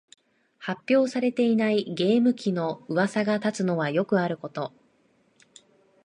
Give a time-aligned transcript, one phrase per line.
[0.57, 4.73] 発表されていないゲーム機のうわさが立つのはよくあること